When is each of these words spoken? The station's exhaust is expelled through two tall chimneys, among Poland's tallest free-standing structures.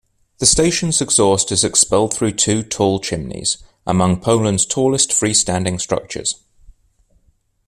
The 0.39 0.47
station's 0.47 0.99
exhaust 0.99 1.51
is 1.51 1.63
expelled 1.63 2.15
through 2.15 2.31
two 2.31 2.63
tall 2.63 2.99
chimneys, 2.99 3.59
among 3.85 4.19
Poland's 4.19 4.65
tallest 4.65 5.13
free-standing 5.13 5.77
structures. 5.77 6.41